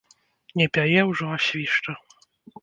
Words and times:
Не 0.61 0.67
пяе 0.77 1.01
ўжо, 1.09 1.29
а 1.35 1.37
свішча. 1.49 1.97